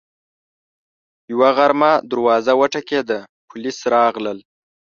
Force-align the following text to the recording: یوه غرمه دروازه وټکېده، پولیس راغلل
یوه 1.31 1.49
غرمه 1.57 1.91
دروازه 2.09 2.53
وټکېده، 2.59 3.19
پولیس 3.49 3.77
راغلل 3.93 4.39